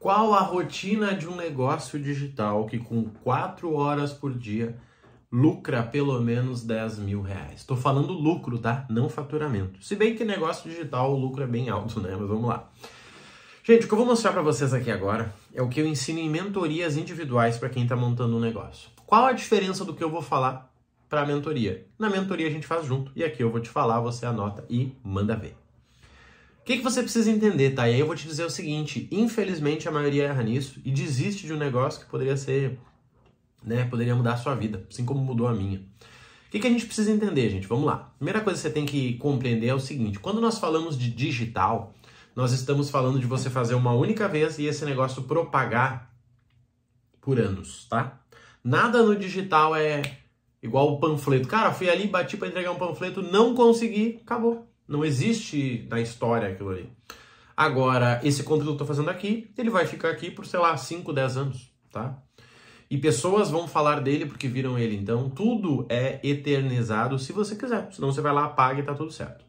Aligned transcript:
Qual 0.00 0.32
a 0.32 0.40
rotina 0.40 1.14
de 1.14 1.28
um 1.28 1.36
negócio 1.36 2.00
digital 2.00 2.64
que 2.64 2.78
com 2.78 3.04
4 3.22 3.70
horas 3.74 4.14
por 4.14 4.32
dia 4.32 4.74
lucra 5.30 5.82
pelo 5.82 6.18
menos 6.22 6.62
10 6.62 7.00
mil 7.00 7.20
reais? 7.20 7.60
Estou 7.60 7.76
falando 7.76 8.14
lucro, 8.14 8.58
tá? 8.58 8.86
Não 8.88 9.10
faturamento. 9.10 9.84
Se 9.84 9.94
bem 9.94 10.16
que 10.16 10.24
negócio 10.24 10.70
digital 10.70 11.12
o 11.12 11.18
lucro 11.18 11.42
é 11.42 11.46
bem 11.46 11.68
alto, 11.68 12.00
né? 12.00 12.16
Mas 12.18 12.26
vamos 12.26 12.48
lá. 12.48 12.66
Gente, 13.62 13.84
o 13.84 13.88
que 13.88 13.92
eu 13.92 13.98
vou 13.98 14.06
mostrar 14.06 14.32
para 14.32 14.40
vocês 14.40 14.72
aqui 14.72 14.90
agora 14.90 15.34
é 15.52 15.60
o 15.60 15.68
que 15.68 15.82
eu 15.82 15.86
ensino 15.86 16.18
em 16.18 16.30
mentorias 16.30 16.96
individuais 16.96 17.58
para 17.58 17.68
quem 17.68 17.82
está 17.82 17.94
montando 17.94 18.34
um 18.34 18.40
negócio. 18.40 18.88
Qual 19.04 19.26
a 19.26 19.32
diferença 19.32 19.84
do 19.84 19.92
que 19.92 20.02
eu 20.02 20.08
vou 20.08 20.22
falar 20.22 20.72
para 21.10 21.20
a 21.20 21.26
mentoria? 21.26 21.86
Na 21.98 22.08
mentoria 22.08 22.46
a 22.46 22.50
gente 22.50 22.66
faz 22.66 22.86
junto 22.86 23.12
e 23.14 23.22
aqui 23.22 23.42
eu 23.42 23.50
vou 23.50 23.60
te 23.60 23.68
falar, 23.68 24.00
você 24.00 24.24
anota 24.24 24.64
e 24.70 24.96
manda 25.04 25.36
ver. 25.36 25.58
O 26.60 26.64
que, 26.64 26.76
que 26.76 26.82
você 26.82 27.02
precisa 27.02 27.30
entender, 27.30 27.70
tá? 27.70 27.88
E 27.88 27.94
aí 27.94 28.00
eu 28.00 28.06
vou 28.06 28.14
te 28.14 28.26
dizer 28.26 28.44
o 28.44 28.50
seguinte: 28.50 29.08
infelizmente 29.10 29.88
a 29.88 29.92
maioria 29.92 30.24
erra 30.24 30.42
nisso 30.42 30.80
e 30.84 30.90
desiste 30.90 31.46
de 31.46 31.52
um 31.52 31.56
negócio 31.56 32.00
que 32.00 32.10
poderia 32.10 32.36
ser, 32.36 32.78
né? 33.64 33.84
Poderia 33.86 34.14
mudar 34.14 34.34
a 34.34 34.36
sua 34.36 34.54
vida, 34.54 34.86
assim 34.88 35.04
como 35.04 35.20
mudou 35.20 35.48
a 35.48 35.54
minha. 35.54 35.78
O 35.78 36.50
que, 36.50 36.58
que 36.58 36.66
a 36.66 36.70
gente 36.70 36.84
precisa 36.84 37.10
entender, 37.10 37.48
gente? 37.48 37.66
Vamos 37.66 37.86
lá. 37.86 38.12
Primeira 38.18 38.40
coisa 38.40 38.58
que 38.58 38.62
você 38.62 38.72
tem 38.72 38.84
que 38.84 39.14
compreender 39.14 39.68
é 39.68 39.74
o 39.74 39.80
seguinte: 39.80 40.18
quando 40.18 40.40
nós 40.40 40.58
falamos 40.58 40.98
de 40.98 41.10
digital, 41.10 41.94
nós 42.36 42.52
estamos 42.52 42.90
falando 42.90 43.18
de 43.18 43.26
você 43.26 43.48
fazer 43.48 43.74
uma 43.74 43.92
única 43.92 44.28
vez 44.28 44.58
e 44.58 44.66
esse 44.66 44.84
negócio 44.84 45.22
propagar 45.22 46.12
por 47.20 47.38
anos, 47.40 47.86
tá? 47.88 48.20
Nada 48.62 49.02
no 49.02 49.16
digital 49.16 49.74
é 49.74 50.02
igual 50.62 50.92
o 50.92 51.00
panfleto. 51.00 51.48
Cara, 51.48 51.72
fui 51.72 51.88
ali, 51.88 52.06
bati 52.06 52.36
para 52.36 52.48
entregar 52.48 52.70
um 52.70 52.78
panfleto, 52.78 53.22
não 53.22 53.54
consegui, 53.54 54.20
acabou. 54.22 54.69
Não 54.90 55.04
existe 55.04 55.86
na 55.88 56.00
história 56.00 56.48
aquilo 56.48 56.70
ali. 56.70 56.92
Agora, 57.56 58.20
esse 58.24 58.42
conteúdo 58.42 58.64
que 58.64 58.70
eu 58.70 58.72
estou 58.72 58.86
fazendo 58.88 59.08
aqui, 59.08 59.48
ele 59.56 59.70
vai 59.70 59.86
ficar 59.86 60.10
aqui 60.10 60.32
por, 60.32 60.44
sei 60.44 60.58
lá, 60.58 60.76
5, 60.76 61.12
10 61.12 61.36
anos, 61.36 61.72
tá? 61.92 62.20
E 62.90 62.98
pessoas 62.98 63.50
vão 63.50 63.68
falar 63.68 64.00
dele 64.00 64.26
porque 64.26 64.48
viram 64.48 64.76
ele. 64.76 64.96
Então, 64.96 65.30
tudo 65.30 65.86
é 65.88 66.18
eternizado 66.24 67.20
se 67.20 67.32
você 67.32 67.54
quiser. 67.54 67.88
Senão 67.92 68.10
você 68.10 68.20
vai 68.20 68.32
lá, 68.32 68.46
apaga 68.46 68.80
e 68.80 68.82
tá 68.82 68.92
tudo 68.92 69.12
certo. 69.12 69.44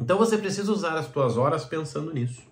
Então 0.00 0.16
você 0.16 0.38
precisa 0.38 0.72
usar 0.72 0.94
as 0.94 1.06
suas 1.12 1.36
horas 1.36 1.66
pensando 1.66 2.14
nisso. 2.14 2.42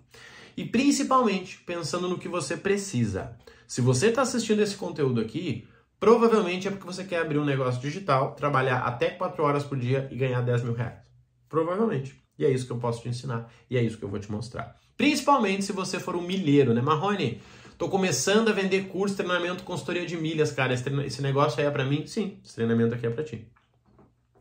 E 0.54 0.66
principalmente 0.66 1.62
pensando 1.64 2.08
no 2.08 2.18
que 2.18 2.28
você 2.28 2.58
precisa. 2.58 3.38
Se 3.66 3.80
você 3.80 4.08
está 4.08 4.20
assistindo 4.20 4.60
esse 4.60 4.76
conteúdo 4.76 5.18
aqui, 5.20 5.66
provavelmente 5.98 6.68
é 6.68 6.70
porque 6.70 6.86
você 6.86 7.04
quer 7.04 7.20
abrir 7.20 7.38
um 7.38 7.44
negócio 7.44 7.80
digital, 7.80 8.34
trabalhar 8.34 8.80
até 8.80 9.10
4 9.10 9.42
horas 9.42 9.64
por 9.64 9.78
dia 9.78 10.08
e 10.10 10.16
ganhar 10.16 10.42
10 10.42 10.62
mil 10.62 10.74
reais. 10.74 11.05
Provavelmente. 11.48 12.22
E 12.38 12.44
é 12.44 12.50
isso 12.50 12.66
que 12.66 12.72
eu 12.72 12.78
posso 12.78 13.02
te 13.02 13.08
ensinar. 13.08 13.50
E 13.70 13.76
é 13.76 13.82
isso 13.82 13.98
que 13.98 14.04
eu 14.04 14.08
vou 14.08 14.18
te 14.18 14.30
mostrar. 14.30 14.76
Principalmente 14.96 15.64
se 15.64 15.72
você 15.72 15.98
for 15.98 16.16
um 16.16 16.22
milheiro, 16.22 16.72
né? 16.72 16.80
Marrone, 16.80 17.40
tô 17.78 17.88
começando 17.88 18.48
a 18.48 18.52
vender 18.52 18.88
curso, 18.88 19.16
treinamento, 19.16 19.62
consultoria 19.62 20.06
de 20.06 20.16
milhas, 20.16 20.52
cara. 20.52 20.74
Esse 20.74 21.22
negócio 21.22 21.60
aí 21.60 21.66
é 21.66 21.70
para 21.70 21.84
mim? 21.84 22.06
Sim, 22.06 22.38
esse 22.44 22.54
treinamento 22.54 22.94
aqui 22.94 23.06
é 23.06 23.10
para 23.10 23.24
ti. 23.24 23.46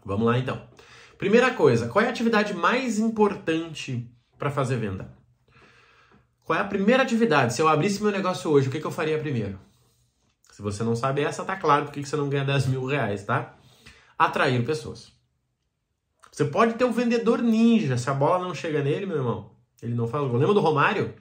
Vamos 0.03 0.26
lá 0.26 0.38
então. 0.38 0.61
Primeira 1.17 1.53
coisa, 1.53 1.88
qual 1.88 2.03
é 2.03 2.08
a 2.08 2.11
atividade 2.11 2.53
mais 2.53 3.00
importante 3.00 4.09
para 4.38 4.52
fazer 4.52 4.78
venda? 4.78 5.09
Qual 6.44 6.58
é 6.58 6.61
a 6.61 6.66
primeira 6.66 7.02
atividade? 7.02 7.53
Se 7.53 7.61
eu 7.61 7.67
abrisse 7.67 8.03
meu 8.03 8.11
negócio 8.11 8.52
hoje, 8.52 8.67
o 8.67 8.72
que, 8.72 8.80
que 8.80 8.86
eu 8.86 8.92
faria 8.92 9.17
primeiro? 9.17 9.59
Se 10.52 10.61
você 10.61 10.83
não 10.83 10.95
sabe 10.95 11.22
essa, 11.22 11.44
tá 11.44 11.56
claro 11.56 11.86
porque 11.86 12.06
você 12.06 12.16
não 12.16 12.30
ganha 12.30 12.45
10 12.45 12.67
mil 12.67 12.86
reais, 12.86 13.23
tá? 13.23 13.58
Atrair 14.17 14.64
pessoas. 14.64 15.14
Você 16.36 16.44
pode 16.44 16.73
ter 16.73 16.83
um 16.83 16.91
vendedor 16.91 17.41
ninja, 17.41 17.97
se 17.97 18.09
a 18.09 18.14
bola 18.14 18.45
não 18.45 18.53
chega 18.53 18.83
nele, 18.83 19.05
meu 19.05 19.16
irmão, 19.16 19.52
ele 19.81 19.95
não 19.95 20.05
faz 20.05 20.28
gol. 20.28 20.38
Lembra 20.38 20.53
do 20.53 20.59
Romário? 20.59 21.14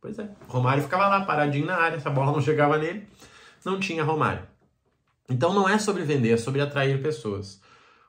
Pois 0.00 0.18
é, 0.18 0.26
Romário 0.48 0.82
ficava 0.82 1.06
lá 1.06 1.22
paradinho 1.26 1.66
na 1.66 1.76
área, 1.76 2.00
se 2.00 2.08
a 2.08 2.10
bola 2.10 2.32
não 2.32 2.40
chegava 2.40 2.78
nele, 2.78 3.06
não 3.62 3.78
tinha 3.78 4.02
Romário. 4.02 4.42
Então 5.28 5.52
não 5.52 5.68
é 5.68 5.78
sobre 5.78 6.02
vender, 6.02 6.30
é 6.30 6.36
sobre 6.38 6.62
atrair 6.62 7.02
pessoas. 7.02 7.60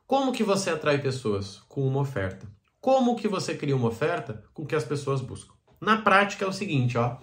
Como 0.07 0.31
que 0.31 0.45
você 0.45 0.69
atrai 0.69 0.97
pessoas? 0.97 1.61
Com 1.67 1.85
uma 1.85 1.99
oferta. 1.99 2.47
Como 2.79 3.17
que 3.17 3.27
você 3.27 3.53
cria 3.53 3.75
uma 3.75 3.89
oferta? 3.89 4.41
Com 4.53 4.63
o 4.63 4.65
que 4.65 4.77
as 4.77 4.85
pessoas 4.85 5.19
buscam. 5.19 5.53
Na 5.81 5.97
prática 5.97 6.45
é 6.45 6.47
o 6.47 6.53
seguinte, 6.53 6.97
ó. 6.97 7.17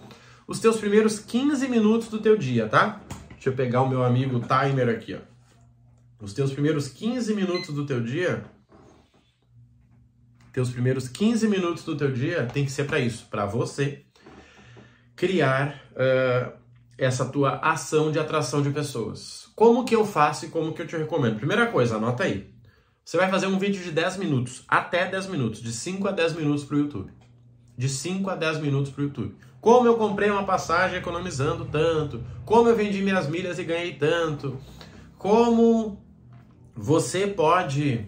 Os 0.47 0.59
teus 0.59 0.77
primeiros 0.77 1.17
15 1.17 1.67
minutos 1.69 2.07
do 2.07 2.19
teu 2.19 2.37
dia, 2.37 2.69
tá? 2.69 3.01
Deixa 3.31 3.49
eu 3.49 3.53
pegar 3.53 3.81
o 3.81 3.89
meu 3.89 4.03
amigo 4.03 4.39
timer 4.41 4.89
aqui, 4.89 5.15
ó. 5.15 5.21
Os 6.23 6.33
teus 6.33 6.51
primeiros 6.51 6.87
15 6.87 7.33
minutos 7.33 7.73
do 7.73 7.83
teu 7.83 7.99
dia, 7.99 8.45
teus 10.53 10.69
primeiros 10.69 11.09
15 11.09 11.47
minutos 11.47 11.83
do 11.83 11.97
teu 11.97 12.11
dia 12.11 12.45
tem 12.45 12.63
que 12.63 12.71
ser 12.71 12.85
para 12.85 12.99
isso, 12.99 13.25
para 13.29 13.43
você 13.45 14.03
criar 15.15 15.81
uh, 15.93 16.53
essa 16.95 17.25
tua 17.25 17.57
ação 17.57 18.11
de 18.11 18.19
atração 18.19 18.61
de 18.61 18.69
pessoas. 18.69 19.49
Como 19.55 19.83
que 19.83 19.95
eu 19.95 20.05
faço 20.05 20.45
e 20.45 20.49
como 20.49 20.71
que 20.71 20.83
eu 20.83 20.87
te 20.87 20.95
recomendo? 20.95 21.37
Primeira 21.37 21.65
coisa, 21.67 21.97
anota 21.97 22.23
aí. 22.23 22.53
Você 23.03 23.17
vai 23.17 23.29
fazer 23.29 23.47
um 23.47 23.57
vídeo 23.57 23.83
de 23.83 23.91
10 23.91 24.17
minutos, 24.17 24.63
até 24.67 25.09
10 25.09 25.27
minutos, 25.27 25.61
de 25.61 25.73
5 25.73 26.07
a 26.07 26.11
10 26.11 26.33
minutos 26.33 26.63
para 26.63 26.75
o 26.77 26.79
YouTube. 26.79 27.11
De 27.75 27.89
5 27.89 28.29
a 28.29 28.35
10 28.35 28.59
minutos 28.59 28.91
para 28.91 29.01
o 29.01 29.05
YouTube. 29.05 29.35
Como 29.59 29.87
eu 29.87 29.97
comprei 29.97 30.29
uma 30.29 30.45
passagem 30.45 30.99
economizando 30.99 31.65
tanto, 31.65 32.23
como 32.45 32.69
eu 32.69 32.75
vendi 32.75 33.01
minhas 33.01 33.27
milhas 33.27 33.57
e 33.57 33.63
ganhei 33.63 33.93
tanto, 33.93 34.57
como 35.17 36.01
você 36.75 37.25
pode 37.25 38.07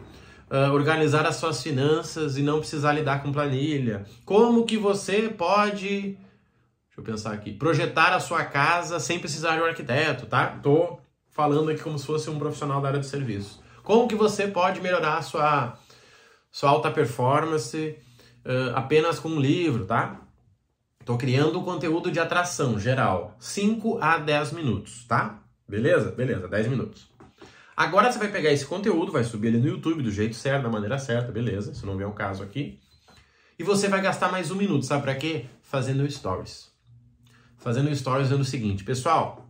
uh, 0.50 0.74
organizar 0.74 1.26
as 1.26 1.36
suas 1.36 1.62
finanças 1.62 2.38
e 2.38 2.42
não 2.42 2.60
precisar 2.60 2.94
lidar 2.94 3.22
com 3.22 3.32
planilha, 3.32 4.06
como 4.24 4.66
que 4.66 4.78
você 4.78 5.30
pode, 5.30 5.90
deixa 5.90 6.98
eu 6.98 7.04
pensar 7.04 7.34
aqui, 7.34 7.54
projetar 7.54 8.14
a 8.14 8.20
sua 8.20 8.44
casa 8.46 9.00
sem 9.00 9.20
precisar 9.20 9.56
de 9.56 9.62
um 9.62 9.66
arquiteto, 9.66 10.26
tá? 10.26 10.60
Tô 10.62 11.00
falando 11.30 11.70
aqui 11.70 11.82
como 11.82 12.00
se 12.00 12.06
fosse 12.06 12.30
um 12.30 12.40
profissional 12.40 12.82
da 12.82 12.90
área 12.90 13.00
de 13.00 13.08
serviço. 13.08 13.62
Como 13.84 14.08
que 14.08 14.16
você 14.16 14.48
pode 14.48 14.82
melhorar 14.82 15.18
a 15.18 15.22
sua, 15.22 15.78
sua 16.52 16.70
alta 16.70 16.90
performance 16.90 17.96
uh, 18.46 18.76
apenas 18.76 19.20
com 19.20 19.30
um 19.30 19.40
livro, 19.40 19.86
tá? 19.86 20.22
Estou 21.00 21.18
criando 21.18 21.60
um 21.60 21.64
conteúdo 21.64 22.10
de 22.10 22.20
atração 22.20 22.80
geral, 22.80 23.36
5 23.40 24.00
a 24.02 24.18
10 24.18 24.54
minutos, 24.54 25.06
tá? 25.06 25.40
Beleza? 25.68 26.12
Beleza, 26.12 26.48
10 26.48 26.68
minutos. 26.68 27.15
Agora 27.76 28.12
você 28.12 28.20
vai 28.20 28.32
pegar 28.32 28.52
esse 28.52 28.66
conteúdo, 28.66 29.12
vai 29.12 29.24
subir 29.24 29.50
ele 29.50 29.58
no 29.58 29.68
YouTube 29.68 30.02
do 30.02 30.12
jeito 30.12 30.36
certo, 30.36 30.64
da 30.64 30.70
maneira 30.70 30.98
certa, 30.98 31.32
beleza? 31.32 31.74
Se 31.74 31.86
não 31.86 31.98
vier 31.98 32.08
o 32.08 32.14
caso 32.14 32.44
aqui. 32.44 32.80
E 33.58 33.64
você 33.64 33.88
vai 33.88 34.02
gastar 34.02 34.32
mais 34.32 34.52
um 34.52 34.56
minuto, 34.56 34.86
sabe 34.86 35.04
para 35.04 35.16
quê? 35.16 35.46
Fazendo 35.62 36.10
stories. 36.10 36.72
Fazendo 37.58 37.94
stories 37.96 38.28
dizendo 38.28 38.42
o 38.42 38.46
seguinte, 38.46 38.84
pessoal, 38.84 39.46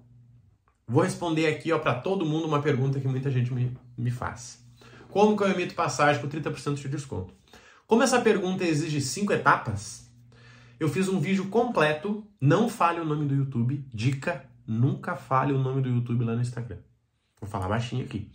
Vou 0.88 1.02
responder 1.02 1.47
aqui 1.47 1.72
ó 1.72 1.80
para 1.80 1.96
todo 1.96 2.25
mundo 2.25 2.46
uma 2.46 2.62
pergunta 2.62 3.00
que 3.00 3.08
muita 3.08 3.31
gente 3.31 3.52
me, 3.52 3.75
me 3.97 4.12
faz. 4.12 4.63
Como 5.09 5.36
que 5.36 5.44
eu 5.44 5.50
emito 5.50 5.74
passagem 5.74 6.22
com 6.22 6.28
30% 6.28 6.75
de 6.75 6.90
desconto? 6.90 7.34
Como 7.88 8.03
essa 8.03 8.22
pergunta 8.22 8.63
exige 8.63 9.02
cinco 9.02 9.34
etapas, 9.34 10.12
eu 10.80 10.88
fiz 10.88 11.07
um 11.07 11.19
vídeo 11.19 11.47
completo, 11.47 12.24
não 12.40 12.69
fale 12.69 13.00
o 13.00 13.06
nome 13.06 13.25
do 13.25 13.34
YouTube, 13.34 13.84
dica, 13.92 14.46
nunca 14.68 15.16
fale 15.16 15.53
o 15.53 15.57
nome 15.57 15.81
do 15.81 15.90
YouTube 15.90 16.24
lá 16.24 16.36
no 16.36 16.42
Instagram. 16.42 16.78
Vou 17.45 17.51
falar 17.51 17.67
baixinho 17.67 18.03
aqui. 18.03 18.29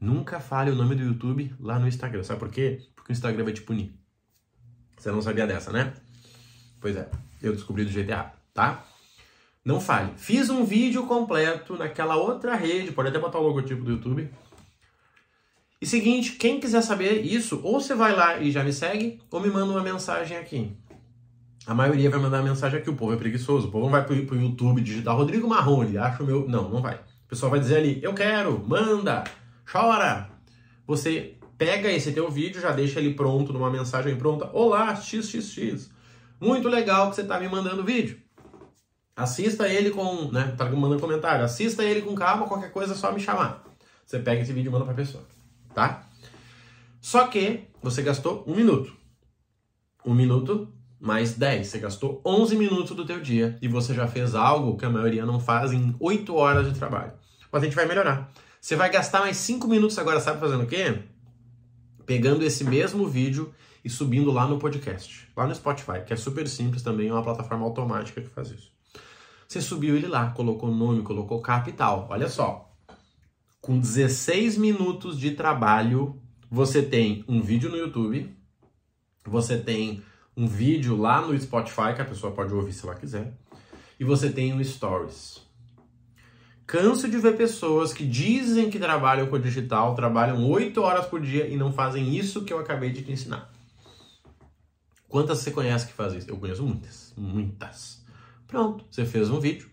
Nunca 0.00 0.38
fale 0.38 0.70
o 0.70 0.74
nome 0.74 0.94
do 0.94 1.02
YouTube 1.02 1.52
lá 1.58 1.78
no 1.78 1.88
Instagram. 1.88 2.22
Sabe 2.22 2.38
por 2.38 2.50
quê? 2.50 2.82
Porque 2.94 3.12
o 3.12 3.14
Instagram 3.14 3.44
vai 3.44 3.52
te 3.52 3.62
punir. 3.62 3.92
Você 4.96 5.10
não 5.10 5.20
sabia 5.20 5.46
dessa, 5.46 5.72
né? 5.72 5.92
Pois 6.80 6.96
é, 6.96 7.10
eu 7.42 7.52
descobri 7.52 7.84
do 7.84 7.98
errado, 7.98 8.32
tá? 8.52 8.84
Não 9.64 9.80
fale. 9.80 10.12
Fiz 10.16 10.50
um 10.50 10.64
vídeo 10.64 11.06
completo 11.06 11.76
naquela 11.76 12.16
outra 12.16 12.54
rede, 12.54 12.92
pode 12.92 13.08
até 13.08 13.18
botar 13.18 13.38
o 13.38 13.42
logotipo 13.42 13.82
do 13.82 13.92
YouTube. 13.92 14.30
E 15.80 15.86
seguinte, 15.86 16.32
quem 16.32 16.60
quiser 16.60 16.82
saber 16.82 17.22
isso, 17.22 17.60
ou 17.64 17.80
você 17.80 17.94
vai 17.94 18.14
lá 18.14 18.38
e 18.38 18.50
já 18.50 18.62
me 18.62 18.72
segue, 18.72 19.20
ou 19.30 19.40
me 19.40 19.48
manda 19.48 19.72
uma 19.72 19.82
mensagem 19.82 20.36
aqui. 20.36 20.76
A 21.66 21.74
maioria 21.74 22.10
vai 22.10 22.20
mandar 22.20 22.42
mensagem 22.42 22.78
aqui, 22.78 22.90
o 22.90 22.96
povo 22.96 23.14
é 23.14 23.16
preguiçoso, 23.16 23.68
o 23.68 23.70
povo 23.70 23.86
não 23.86 23.90
vai 23.90 24.04
pro, 24.04 24.26
pro 24.26 24.40
YouTube 24.40 24.82
digitar 24.82 25.16
Rodrigo 25.16 25.48
Marrone, 25.48 25.96
acha 25.96 26.22
o 26.22 26.26
meu. 26.26 26.46
Não, 26.46 26.68
não 26.68 26.82
vai. 26.82 27.00
Pessoal 27.34 27.50
vai 27.50 27.58
dizer 27.58 27.78
ali, 27.78 27.98
eu 28.00 28.14
quero, 28.14 28.64
manda, 28.64 29.24
chora. 29.68 30.30
Você 30.86 31.34
pega 31.58 31.90
esse 31.90 32.12
teu 32.12 32.30
vídeo, 32.30 32.60
já 32.60 32.70
deixa 32.70 33.00
ele 33.00 33.12
pronto 33.12 33.52
numa 33.52 33.68
mensagem 33.68 34.14
pronta. 34.14 34.48
Olá, 34.52 34.94
xxx. 34.94 35.90
Muito 36.40 36.68
legal 36.68 37.10
que 37.10 37.16
você 37.16 37.24
tá 37.24 37.40
me 37.40 37.48
mandando 37.48 37.82
vídeo. 37.82 38.20
Assista 39.16 39.68
ele 39.68 39.90
com, 39.90 40.30
né, 40.30 40.54
tá 40.56 40.64
mandando 40.70 41.00
comentário, 41.00 41.44
assista 41.44 41.82
ele 41.82 42.02
com 42.02 42.14
calma, 42.14 42.46
qualquer 42.46 42.70
coisa 42.70 42.92
é 42.92 42.96
só 42.96 43.10
me 43.10 43.18
chamar. 43.18 43.64
Você 44.06 44.20
pega 44.20 44.42
esse 44.42 44.52
vídeo 44.52 44.68
e 44.68 44.72
manda 44.72 44.84
pra 44.84 44.94
pessoa, 44.94 45.24
tá? 45.74 46.06
Só 47.00 47.26
que 47.26 47.64
você 47.82 48.00
gastou 48.02 48.44
um 48.46 48.54
minuto. 48.54 48.92
Um 50.06 50.14
minuto 50.14 50.72
mais 51.00 51.34
10. 51.34 51.66
Você 51.66 51.80
gastou 51.80 52.22
11 52.24 52.54
minutos 52.54 52.94
do 52.94 53.04
teu 53.04 53.20
dia 53.20 53.58
e 53.60 53.66
você 53.66 53.92
já 53.92 54.06
fez 54.06 54.36
algo 54.36 54.76
que 54.76 54.84
a 54.84 54.90
maioria 54.90 55.26
não 55.26 55.40
faz 55.40 55.72
em 55.72 55.96
8 55.98 56.32
horas 56.32 56.72
de 56.72 56.78
trabalho. 56.78 57.23
Mas 57.54 57.62
a 57.62 57.66
gente 57.66 57.76
vai 57.76 57.86
melhorar. 57.86 58.32
Você 58.60 58.74
vai 58.74 58.90
gastar 58.90 59.20
mais 59.20 59.36
5 59.36 59.68
minutos 59.68 59.96
agora, 59.96 60.18
sabe 60.18 60.40
fazendo 60.40 60.64
o 60.64 60.66
quê? 60.66 61.04
Pegando 62.04 62.42
esse 62.42 62.64
mesmo 62.64 63.06
vídeo 63.06 63.54
e 63.84 63.88
subindo 63.88 64.32
lá 64.32 64.44
no 64.44 64.58
podcast, 64.58 65.28
lá 65.36 65.46
no 65.46 65.54
Spotify, 65.54 66.02
que 66.04 66.12
é 66.12 66.16
super 66.16 66.48
simples 66.48 66.82
também, 66.82 67.10
é 67.10 67.12
uma 67.12 67.22
plataforma 67.22 67.64
automática 67.64 68.20
que 68.20 68.28
faz 68.28 68.50
isso. 68.50 68.72
Você 69.46 69.60
subiu 69.60 69.96
ele 69.96 70.08
lá, 70.08 70.32
colocou 70.32 70.68
nome, 70.68 71.02
colocou 71.02 71.40
capital. 71.40 72.08
Olha 72.10 72.28
só. 72.28 72.74
Com 73.60 73.78
16 73.78 74.58
minutos 74.58 75.16
de 75.16 75.30
trabalho, 75.30 76.20
você 76.50 76.82
tem 76.82 77.24
um 77.28 77.40
vídeo 77.40 77.70
no 77.70 77.76
YouTube, 77.76 78.36
você 79.24 79.56
tem 79.56 80.02
um 80.36 80.48
vídeo 80.48 80.96
lá 80.96 81.20
no 81.20 81.38
Spotify 81.38 81.94
que 81.94 82.02
a 82.02 82.04
pessoa 82.04 82.32
pode 82.32 82.52
ouvir 82.52 82.72
se 82.72 82.84
ela 82.84 82.96
quiser, 82.96 83.32
e 84.00 84.02
você 84.02 84.28
tem 84.28 84.52
um 84.52 84.64
Stories. 84.64 85.43
Canso 86.66 87.08
de 87.08 87.18
ver 87.18 87.36
pessoas 87.36 87.92
que 87.92 88.06
dizem 88.06 88.70
que 88.70 88.78
trabalham 88.78 89.26
com 89.26 89.38
digital, 89.38 89.94
trabalham 89.94 90.48
8 90.48 90.80
horas 90.80 91.06
por 91.06 91.20
dia 91.20 91.46
e 91.46 91.56
não 91.56 91.72
fazem 91.72 92.16
isso 92.16 92.44
que 92.44 92.52
eu 92.52 92.58
acabei 92.58 92.90
de 92.90 93.02
te 93.02 93.12
ensinar. 93.12 93.52
Quantas 95.06 95.38
você 95.38 95.50
conhece 95.50 95.86
que 95.86 95.92
fazem 95.92 96.18
isso? 96.18 96.30
Eu 96.30 96.38
conheço 96.38 96.62
muitas, 96.62 97.12
muitas. 97.16 98.02
Pronto, 98.46 98.84
você 98.90 99.04
fez 99.04 99.30
um 99.30 99.38
vídeo, 99.38 99.68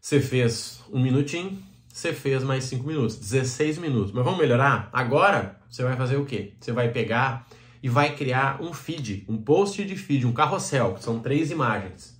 você 0.00 0.20
fez 0.20 0.80
um 0.92 1.02
minutinho, 1.02 1.60
você 1.88 2.12
fez 2.12 2.44
mais 2.44 2.64
5 2.64 2.86
minutos, 2.86 3.16
16 3.16 3.78
minutos. 3.78 4.12
Mas 4.12 4.24
vamos 4.24 4.38
melhorar? 4.38 4.88
Agora 4.92 5.60
você 5.68 5.82
vai 5.82 5.96
fazer 5.96 6.16
o 6.16 6.24
quê? 6.24 6.54
Você 6.60 6.70
vai 6.70 6.90
pegar 6.90 7.46
e 7.82 7.88
vai 7.88 8.14
criar 8.14 8.62
um 8.62 8.72
feed, 8.72 9.24
um 9.28 9.36
post 9.36 9.84
de 9.84 9.96
feed, 9.96 10.26
um 10.26 10.32
carrossel, 10.32 10.94
que 10.94 11.02
são 11.02 11.18
três 11.18 11.50
imagens, 11.50 12.16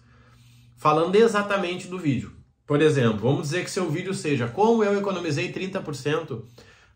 falando 0.77 1.15
exatamente 1.15 1.87
do 1.87 1.99
vídeo. 1.99 2.42
Por 2.67 2.81
exemplo, 2.81 3.19
vamos 3.19 3.43
dizer 3.43 3.65
que 3.65 3.71
seu 3.71 3.91
vídeo 3.91 4.15
seja 4.15 4.49
como 4.49 4.85
eu 4.85 4.99
economizei 4.99 5.53
30% 5.53 6.43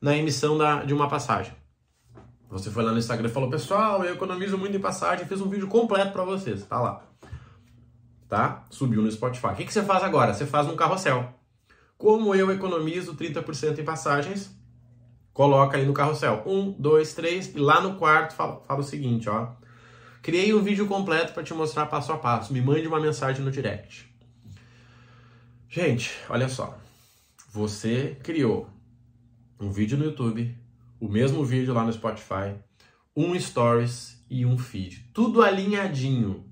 na 0.00 0.16
emissão 0.16 0.56
da, 0.56 0.84
de 0.84 0.94
uma 0.94 1.08
passagem. 1.08 1.52
Você 2.48 2.70
foi 2.70 2.84
lá 2.84 2.92
no 2.92 2.98
Instagram 2.98 3.28
e 3.28 3.32
falou, 3.32 3.50
pessoal, 3.50 4.04
eu 4.04 4.14
economizo 4.14 4.56
muito 4.56 4.76
em 4.76 4.80
passagem, 4.80 5.26
fiz 5.26 5.40
um 5.40 5.48
vídeo 5.48 5.66
completo 5.66 6.12
para 6.12 6.24
vocês, 6.24 6.64
tá 6.64 6.80
lá. 6.80 7.02
Tá? 8.28 8.64
Subiu 8.70 9.02
no 9.02 9.10
Spotify. 9.10 9.48
O 9.48 9.54
que, 9.56 9.64
que 9.64 9.72
você 9.72 9.82
faz 9.82 10.02
agora? 10.02 10.32
Você 10.32 10.46
faz 10.46 10.66
um 10.68 10.76
carrossel. 10.76 11.34
Como 11.98 12.34
eu 12.34 12.50
economizo 12.52 13.14
30% 13.14 13.78
em 13.78 13.84
passagens, 13.84 14.54
coloca 15.32 15.76
aí 15.76 15.84
no 15.84 15.92
carrossel. 15.92 16.42
Um, 16.46 16.72
dois, 16.72 17.14
três, 17.14 17.54
e 17.54 17.58
lá 17.58 17.80
no 17.80 17.96
quarto 17.96 18.34
fala, 18.34 18.60
fala 18.66 18.80
o 18.80 18.84
seguinte, 18.84 19.28
ó. 19.28 19.48
Criei 20.22 20.52
um 20.54 20.62
vídeo 20.62 20.86
completo 20.86 21.32
para 21.32 21.42
te 21.42 21.54
mostrar 21.54 21.86
passo 21.86 22.12
a 22.12 22.18
passo. 22.18 22.52
Me 22.52 22.60
mande 22.60 22.86
uma 22.86 23.00
mensagem 23.00 23.44
no 23.44 23.50
direct. 23.50 24.12
Gente, 25.76 26.10
olha 26.30 26.48
só. 26.48 26.78
Você 27.50 28.16
criou 28.22 28.66
um 29.60 29.70
vídeo 29.70 29.98
no 29.98 30.06
YouTube, 30.06 30.56
o 30.98 31.06
mesmo 31.06 31.44
vídeo 31.44 31.74
lá 31.74 31.84
no 31.84 31.92
Spotify, 31.92 32.54
um 33.14 33.38
stories 33.38 34.24
e 34.30 34.46
um 34.46 34.56
feed. 34.56 35.10
Tudo 35.12 35.42
alinhadinho. 35.42 36.46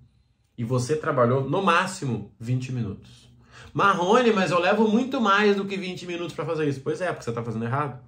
E 0.58 0.62
você 0.62 0.94
trabalhou 0.94 1.48
no 1.48 1.62
máximo 1.62 2.34
20 2.38 2.70
minutos. 2.72 3.34
Marrone, 3.72 4.30
mas 4.30 4.50
eu 4.50 4.58
levo 4.58 4.86
muito 4.88 5.18
mais 5.22 5.56
do 5.56 5.64
que 5.64 5.78
20 5.78 6.06
minutos 6.06 6.34
para 6.34 6.44
fazer 6.44 6.68
isso. 6.68 6.82
Pois 6.82 7.00
é, 7.00 7.06
porque 7.06 7.24
você 7.24 7.30
está 7.30 7.42
fazendo 7.42 7.64
errado. 7.64 8.04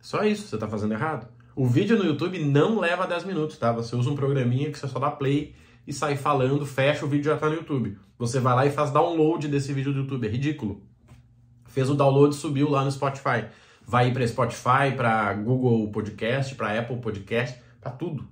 Só 0.00 0.22
isso, 0.22 0.46
você 0.46 0.54
está 0.54 0.68
fazendo 0.68 0.94
errado. 0.94 1.26
O 1.56 1.66
vídeo 1.66 1.98
no 1.98 2.04
YouTube 2.04 2.38
não 2.38 2.78
leva 2.78 3.04
10 3.04 3.24
minutos, 3.24 3.58
tá? 3.58 3.72
Você 3.72 3.96
usa 3.96 4.08
um 4.08 4.14
programinha 4.14 4.70
que 4.70 4.78
você 4.78 4.86
só 4.86 5.00
dá 5.00 5.10
play 5.10 5.56
e 5.90 5.92
sai 5.92 6.16
falando, 6.16 6.64
fecha, 6.64 7.04
o 7.04 7.08
vídeo 7.08 7.24
já 7.24 7.34
está 7.34 7.48
no 7.48 7.56
YouTube. 7.56 7.98
Você 8.16 8.38
vai 8.38 8.54
lá 8.54 8.64
e 8.64 8.70
faz 8.70 8.92
download 8.92 9.48
desse 9.48 9.72
vídeo 9.72 9.92
do 9.92 10.00
YouTube, 10.00 10.26
é 10.26 10.30
ridículo. 10.30 10.82
Fez 11.66 11.90
o 11.90 11.94
download, 11.94 12.34
subiu 12.34 12.70
lá 12.70 12.84
no 12.84 12.92
Spotify. 12.92 13.46
Vai 13.84 14.08
ir 14.08 14.12
para 14.12 14.26
Spotify, 14.26 14.94
para 14.96 15.34
Google 15.34 15.90
Podcast, 15.90 16.54
para 16.54 16.78
Apple 16.78 16.98
Podcast, 16.98 17.60
para 17.80 17.90
tudo. 17.90 18.28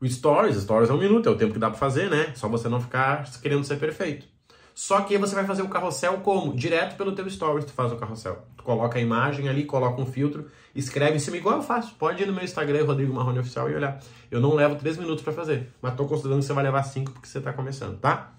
O 0.00 0.06
Stories, 0.06 0.60
Stories 0.60 0.90
é 0.90 0.92
um 0.92 0.98
minuto, 0.98 1.28
é 1.28 1.32
o 1.32 1.36
tempo 1.36 1.52
que 1.52 1.58
dá 1.58 1.70
para 1.70 1.78
fazer, 1.78 2.10
né? 2.10 2.32
Só 2.34 2.48
você 2.48 2.68
não 2.68 2.80
ficar 2.80 3.24
querendo 3.40 3.64
ser 3.64 3.78
perfeito. 3.78 4.26
Só 4.76 5.00
que 5.00 5.16
você 5.16 5.34
vai 5.34 5.46
fazer 5.46 5.62
o 5.62 5.70
carrossel 5.70 6.18
como? 6.18 6.54
Direto 6.54 6.98
pelo 6.98 7.12
teu 7.12 7.28
Stories 7.30 7.64
tu 7.64 7.72
faz 7.72 7.90
o 7.90 7.96
carrossel. 7.96 8.44
Tu 8.58 8.62
coloca 8.62 8.98
a 8.98 9.00
imagem 9.00 9.48
ali, 9.48 9.64
coloca 9.64 9.98
um 10.02 10.04
filtro, 10.04 10.50
escreve 10.74 11.16
em 11.16 11.18
cima 11.18 11.38
igual 11.38 11.56
eu 11.56 11.62
faço. 11.62 11.94
Pode 11.94 12.22
ir 12.22 12.26
no 12.26 12.34
meu 12.34 12.44
Instagram, 12.44 12.84
Rodrigo 12.84 13.14
Marrone 13.14 13.38
Oficial, 13.38 13.70
e 13.70 13.74
olhar. 13.74 13.98
Eu 14.30 14.38
não 14.38 14.54
levo 14.54 14.76
3 14.76 14.98
minutos 14.98 15.24
para 15.24 15.32
fazer, 15.32 15.72
mas 15.80 15.94
tô 15.94 16.04
considerando 16.04 16.40
que 16.40 16.44
você 16.44 16.52
vai 16.52 16.62
levar 16.62 16.82
5 16.82 17.10
porque 17.10 17.26
você 17.26 17.40
tá 17.40 17.54
começando, 17.54 17.98
tá? 17.98 18.34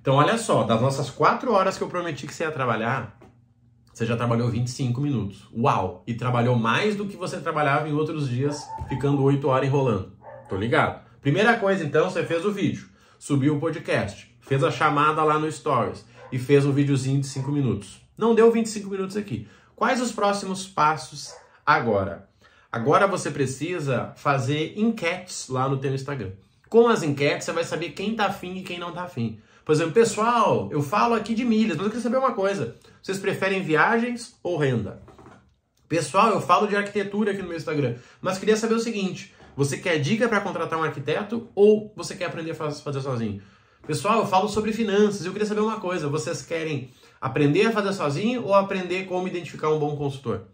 Então 0.00 0.14
olha 0.14 0.38
só, 0.38 0.62
das 0.62 0.80
nossas 0.80 1.10
4 1.10 1.52
horas 1.52 1.76
que 1.76 1.82
eu 1.82 1.88
prometi 1.88 2.24
que 2.24 2.32
você 2.32 2.44
ia 2.44 2.52
trabalhar, 2.52 3.18
você 3.92 4.06
já 4.06 4.16
trabalhou 4.16 4.48
25 4.48 5.00
minutos. 5.00 5.48
Uau! 5.52 6.04
E 6.06 6.14
trabalhou 6.14 6.54
mais 6.54 6.94
do 6.94 7.04
que 7.04 7.16
você 7.16 7.40
trabalhava 7.40 7.88
em 7.88 7.92
outros 7.92 8.28
dias, 8.28 8.62
ficando 8.88 9.24
8 9.24 9.48
horas 9.48 9.66
enrolando. 9.66 10.12
Tô 10.48 10.54
ligado? 10.54 11.02
Primeira 11.20 11.56
coisa 11.56 11.84
então, 11.84 12.08
você 12.08 12.22
fez 12.22 12.44
o 12.44 12.52
vídeo, 12.52 12.88
subiu 13.18 13.56
o 13.56 13.58
podcast 13.58 14.33
fez 14.46 14.62
a 14.62 14.70
chamada 14.70 15.22
lá 15.24 15.38
no 15.38 15.50
Stories 15.50 16.04
e 16.30 16.38
fez 16.38 16.64
um 16.64 16.72
videozinho 16.72 17.20
de 17.20 17.26
5 17.26 17.50
minutos. 17.50 18.00
Não 18.16 18.34
deu 18.34 18.50
25 18.50 18.88
minutos 18.88 19.16
aqui. 19.16 19.48
Quais 19.74 20.00
os 20.00 20.12
próximos 20.12 20.66
passos 20.66 21.34
agora? 21.66 22.28
Agora 22.70 23.06
você 23.06 23.30
precisa 23.30 24.12
fazer 24.16 24.74
enquetes 24.76 25.48
lá 25.48 25.68
no 25.68 25.78
teu 25.78 25.94
Instagram. 25.94 26.32
Com 26.68 26.88
as 26.88 27.02
enquetes, 27.02 27.44
você 27.44 27.52
vai 27.52 27.64
saber 27.64 27.90
quem 27.90 28.14
tá 28.14 28.26
afim 28.26 28.56
e 28.56 28.62
quem 28.62 28.78
não 28.78 28.92
tá 28.92 29.04
afim. 29.04 29.38
Por 29.64 29.72
exemplo, 29.72 29.92
pessoal, 29.92 30.68
eu 30.70 30.82
falo 30.82 31.14
aqui 31.14 31.34
de 31.34 31.44
milhas, 31.44 31.76
mas 31.76 31.86
eu 31.86 31.90
queria 31.90 32.02
saber 32.02 32.18
uma 32.18 32.34
coisa. 32.34 32.76
Vocês 33.02 33.18
preferem 33.18 33.62
viagens 33.62 34.36
ou 34.42 34.58
renda? 34.58 35.00
Pessoal, 35.88 36.30
eu 36.30 36.40
falo 36.40 36.66
de 36.66 36.76
arquitetura 36.76 37.30
aqui 37.30 37.42
no 37.42 37.48
meu 37.48 37.56
Instagram, 37.56 37.94
mas 38.20 38.38
queria 38.38 38.56
saber 38.56 38.74
o 38.74 38.80
seguinte: 38.80 39.32
você 39.56 39.78
quer 39.78 39.98
dica 39.98 40.28
para 40.28 40.40
contratar 40.40 40.78
um 40.78 40.82
arquiteto 40.82 41.48
ou 41.54 41.92
você 41.94 42.16
quer 42.16 42.26
aprender 42.26 42.50
a 42.50 42.54
fazer 42.54 43.00
sozinho? 43.00 43.40
Pessoal, 43.86 44.20
eu 44.20 44.26
falo 44.26 44.48
sobre 44.48 44.72
finanças. 44.72 45.26
Eu 45.26 45.32
queria 45.32 45.46
saber 45.46 45.60
uma 45.60 45.78
coisa: 45.78 46.08
vocês 46.08 46.40
querem 46.40 46.90
aprender 47.20 47.66
a 47.66 47.72
fazer 47.72 47.92
sozinho 47.92 48.42
ou 48.42 48.54
aprender 48.54 49.04
como 49.04 49.28
identificar 49.28 49.68
um 49.70 49.78
bom 49.78 49.94
consultor? 49.94 50.46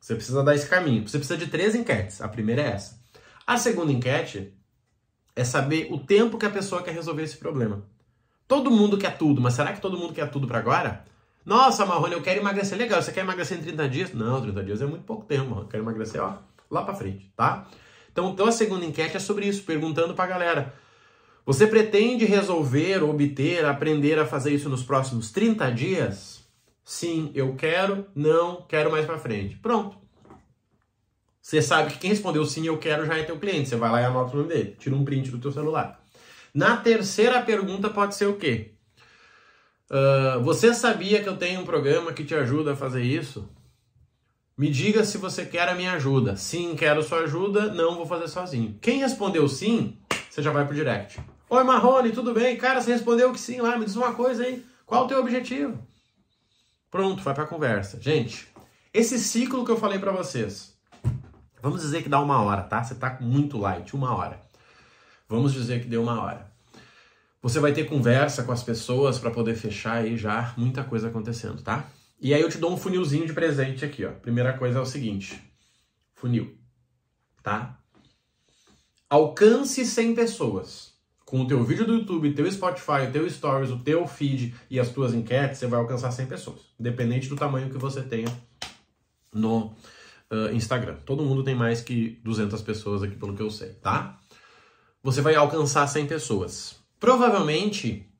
Você 0.00 0.14
precisa 0.14 0.42
dar 0.42 0.54
esse 0.54 0.66
caminho. 0.66 1.06
Você 1.06 1.18
precisa 1.18 1.38
de 1.38 1.48
três 1.48 1.74
enquetes. 1.74 2.22
A 2.22 2.28
primeira 2.28 2.62
é 2.62 2.70
essa. 2.72 2.98
A 3.46 3.58
segunda 3.58 3.92
enquete 3.92 4.54
é 5.36 5.44
saber 5.44 5.88
o 5.90 5.98
tempo 5.98 6.38
que 6.38 6.46
a 6.46 6.50
pessoa 6.50 6.82
quer 6.82 6.92
resolver 6.92 7.22
esse 7.22 7.36
problema. 7.36 7.82
Todo 8.48 8.70
mundo 8.70 8.96
quer 8.96 9.18
tudo, 9.18 9.40
mas 9.40 9.54
será 9.54 9.72
que 9.72 9.80
todo 9.80 9.98
mundo 9.98 10.14
quer 10.14 10.30
tudo 10.30 10.46
para 10.46 10.58
agora? 10.58 11.04
Nossa, 11.44 11.84
Marrone, 11.84 12.14
eu 12.14 12.22
quero 12.22 12.40
emagrecer. 12.40 12.78
Legal, 12.78 13.02
você 13.02 13.12
quer 13.12 13.20
emagrecer 13.20 13.58
em 13.58 13.62
30 13.62 13.88
dias? 13.88 14.14
Não, 14.14 14.40
30 14.40 14.64
dias 14.64 14.82
é 14.82 14.86
muito 14.86 15.04
pouco 15.04 15.26
tempo. 15.26 15.60
Eu 15.60 15.66
quero 15.66 15.82
emagrecer, 15.82 16.22
ó, 16.22 16.38
lá 16.70 16.82
para 16.82 16.94
frente, 16.94 17.30
tá? 17.36 17.66
Então, 18.10 18.30
então 18.30 18.46
a 18.46 18.52
segunda 18.52 18.84
enquete 18.84 19.16
é 19.16 19.20
sobre 19.20 19.46
isso, 19.46 19.62
perguntando 19.62 20.14
pra 20.14 20.26
galera. 20.26 20.74
Você 21.44 21.66
pretende 21.66 22.24
resolver, 22.24 23.02
obter, 23.02 23.64
aprender 23.64 24.18
a 24.18 24.26
fazer 24.26 24.52
isso 24.52 24.68
nos 24.68 24.84
próximos 24.84 25.32
30 25.32 25.70
dias? 25.72 26.44
Sim, 26.84 27.30
eu 27.34 27.54
quero, 27.56 28.06
não, 28.14 28.62
quero 28.62 28.90
mais 28.90 29.04
para 29.04 29.18
frente. 29.18 29.56
Pronto. 29.56 29.96
Você 31.40 31.60
sabe 31.60 31.92
que 31.92 31.98
quem 31.98 32.10
respondeu 32.10 32.44
sim, 32.44 32.66
eu 32.66 32.78
quero 32.78 33.04
já 33.04 33.18
é 33.18 33.24
teu 33.24 33.38
cliente. 33.38 33.68
Você 33.68 33.76
vai 33.76 33.90
lá 33.90 34.00
e 34.00 34.04
anota 34.04 34.34
o 34.34 34.36
nome 34.36 34.48
dele, 34.50 34.76
tira 34.78 34.94
um 34.94 35.04
print 35.04 35.30
do 35.30 35.38
teu 35.38 35.50
celular. 35.50 36.00
Na 36.54 36.76
terceira 36.76 37.42
pergunta 37.42 37.90
pode 37.90 38.14
ser 38.14 38.26
o 38.26 38.36
quê? 38.36 38.74
Uh, 39.90 40.42
você 40.42 40.72
sabia 40.72 41.22
que 41.22 41.28
eu 41.28 41.36
tenho 41.36 41.60
um 41.60 41.64
programa 41.64 42.12
que 42.12 42.24
te 42.24 42.34
ajuda 42.34 42.72
a 42.72 42.76
fazer 42.76 43.02
isso? 43.02 43.48
Me 44.56 44.70
diga 44.70 45.04
se 45.04 45.18
você 45.18 45.44
quer 45.44 45.68
a 45.68 45.74
minha 45.74 45.94
ajuda. 45.94 46.36
Sim, 46.36 46.76
quero 46.76 47.02
sua 47.02 47.20
ajuda, 47.20 47.72
não 47.74 47.96
vou 47.96 48.06
fazer 48.06 48.28
sozinho. 48.28 48.78
Quem 48.80 49.00
respondeu 49.00 49.48
sim, 49.48 49.98
você 50.32 50.40
já 50.40 50.50
vai 50.50 50.64
pro 50.64 50.74
direct. 50.74 51.20
Oi, 51.50 51.62
Marrone, 51.62 52.10
tudo 52.10 52.32
bem? 52.32 52.56
Cara, 52.56 52.80
você 52.80 52.90
respondeu 52.90 53.30
que 53.32 53.38
sim 53.38 53.60
lá, 53.60 53.76
me 53.76 53.84
diz 53.84 53.96
uma 53.96 54.14
coisa 54.14 54.42
aí. 54.42 54.64
Qual 54.86 55.04
o 55.04 55.06
teu 55.06 55.20
objetivo? 55.20 55.78
Pronto, 56.90 57.22
vai 57.22 57.34
pra 57.34 57.44
conversa. 57.44 58.00
Gente, 58.00 58.48
esse 58.94 59.18
ciclo 59.18 59.62
que 59.62 59.70
eu 59.70 59.76
falei 59.76 59.98
para 59.98 60.10
vocês, 60.10 60.74
vamos 61.60 61.82
dizer 61.82 62.02
que 62.02 62.08
dá 62.08 62.18
uma 62.18 62.40
hora, 62.40 62.62
tá? 62.62 62.82
Você 62.82 62.94
tá 62.94 63.18
muito 63.20 63.58
light, 63.58 63.94
uma 63.94 64.16
hora. 64.16 64.40
Vamos 65.28 65.52
dizer 65.52 65.82
que 65.82 65.86
deu 65.86 66.02
uma 66.02 66.22
hora. 66.22 66.50
Você 67.42 67.60
vai 67.60 67.74
ter 67.74 67.84
conversa 67.84 68.42
com 68.42 68.52
as 68.52 68.62
pessoas 68.62 69.18
para 69.18 69.30
poder 69.30 69.54
fechar 69.54 69.98
aí 69.98 70.16
já 70.16 70.54
muita 70.56 70.82
coisa 70.82 71.08
acontecendo, 71.08 71.60
tá? 71.60 71.84
E 72.18 72.32
aí 72.32 72.40
eu 72.40 72.48
te 72.48 72.56
dou 72.56 72.72
um 72.72 72.78
funilzinho 72.78 73.26
de 73.26 73.34
presente 73.34 73.84
aqui, 73.84 74.02
ó. 74.06 74.12
Primeira 74.12 74.56
coisa 74.56 74.78
é 74.78 74.80
o 74.80 74.86
seguinte: 74.86 75.38
funil, 76.14 76.56
tá? 77.42 77.81
Alcance 79.12 79.84
100 79.84 80.14
pessoas 80.14 80.94
com 81.26 81.42
o 81.42 81.46
teu 81.46 81.62
vídeo 81.62 81.84
do 81.84 81.96
YouTube, 81.96 82.32
teu 82.32 82.50
Spotify, 82.50 83.12
teu 83.12 83.28
Stories, 83.28 83.70
o 83.70 83.78
teu 83.78 84.06
feed 84.06 84.54
e 84.70 84.80
as 84.80 84.88
tuas 84.88 85.12
enquetes, 85.12 85.58
você 85.58 85.66
vai 85.66 85.78
alcançar 85.78 86.10
100 86.10 86.24
pessoas, 86.28 86.60
independente 86.80 87.28
do 87.28 87.36
tamanho 87.36 87.68
que 87.68 87.76
você 87.76 88.00
tenha 88.00 88.26
no 89.30 89.66
uh, 90.30 90.54
Instagram. 90.54 90.96
Todo 91.04 91.22
mundo 91.22 91.44
tem 91.44 91.54
mais 91.54 91.82
que 91.82 92.22
200 92.24 92.62
pessoas 92.62 93.02
aqui, 93.02 93.14
pelo 93.14 93.36
que 93.36 93.42
eu 93.42 93.50
sei, 93.50 93.74
tá? 93.74 94.18
Você 95.02 95.20
vai 95.20 95.34
alcançar 95.34 95.86
100 95.86 96.06
pessoas. 96.06 96.82
Provavelmente 96.98 98.10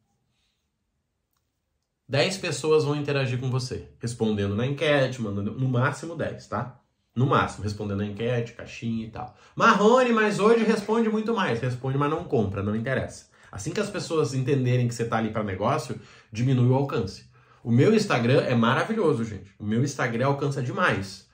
10 2.07 2.37
pessoas 2.37 2.85
vão 2.85 2.97
interagir 2.97 3.41
com 3.41 3.51
você, 3.51 3.89
respondendo 3.99 4.55
na 4.55 4.67
enquete, 4.67 5.23
mandando 5.23 5.53
no 5.53 5.69
máximo 5.71 6.15
10, 6.15 6.49
tá? 6.49 6.82
No 7.15 7.27
máximo, 7.27 7.65
respondendo 7.65 8.01
a 8.01 8.07
enquete, 8.07 8.53
caixinha 8.53 9.07
e 9.07 9.11
tal. 9.11 9.37
Marrone, 9.55 10.13
mas 10.13 10.39
hoje 10.39 10.65
responde 10.65 11.09
muito 11.11 11.35
mais. 11.35 11.61
Responde, 11.61 11.99
mas 11.99 12.11
não 12.11 12.25
compra, 12.25 12.63
não 12.63 12.75
interessa. 12.75 13.27
Assim 13.51 13.71
que 13.71 13.81
as 13.81 13.91
pessoas 13.91 14.33
entenderem 14.33 14.89
que 14.89 14.95
você 14.95 15.03
está 15.03 15.19
ali 15.19 15.31
para 15.31 15.45
negócio, 15.45 16.01
diminui 16.33 16.69
o 16.69 16.75
alcance. 16.75 17.27
O 17.63 17.71
meu 17.71 17.95
Instagram 17.95 18.41
é 18.41 18.55
maravilhoso, 18.55 19.25
gente. 19.25 19.55
O 19.59 19.65
meu 19.65 19.85
Instagram 19.85 20.27
alcança 20.27 20.63
demais. 20.63 21.29